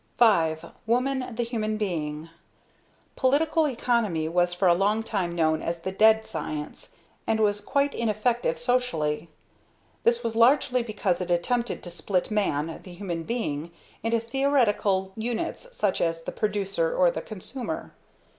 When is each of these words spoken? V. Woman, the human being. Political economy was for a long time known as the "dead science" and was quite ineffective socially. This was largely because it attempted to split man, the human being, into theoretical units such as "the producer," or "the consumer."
V. 0.17 0.55
Woman, 0.87 1.35
the 1.35 1.43
human 1.43 1.77
being. 1.77 2.31
Political 3.15 3.67
economy 3.67 4.27
was 4.27 4.51
for 4.51 4.67
a 4.67 4.73
long 4.73 5.03
time 5.03 5.35
known 5.35 5.61
as 5.61 5.81
the 5.81 5.91
"dead 5.91 6.25
science" 6.25 6.95
and 7.27 7.39
was 7.39 7.61
quite 7.61 7.93
ineffective 7.93 8.57
socially. 8.57 9.29
This 10.03 10.23
was 10.23 10.35
largely 10.35 10.81
because 10.81 11.21
it 11.21 11.29
attempted 11.29 11.83
to 11.83 11.91
split 11.91 12.31
man, 12.31 12.79
the 12.81 12.93
human 12.93 13.25
being, 13.25 13.69
into 14.01 14.19
theoretical 14.19 15.11
units 15.15 15.67
such 15.77 16.01
as 16.01 16.23
"the 16.23 16.31
producer," 16.31 16.95
or 16.97 17.11
"the 17.11 17.21
consumer." 17.21 17.93